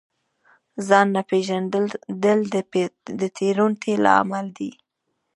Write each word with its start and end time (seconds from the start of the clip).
ځان 0.87 1.07
نه 1.15 1.21
پېژندل 1.29 1.85
د 3.19 3.21
تېروتنې 3.37 3.93
لامل 4.05 4.47
دی. 4.57 4.71